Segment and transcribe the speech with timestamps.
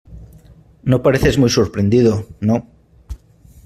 [0.81, 2.65] no pareces muy sorprendido, no.